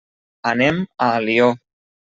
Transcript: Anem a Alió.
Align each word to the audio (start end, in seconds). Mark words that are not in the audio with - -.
Anem 0.51 0.81
a 1.05 1.11
Alió. 1.21 1.53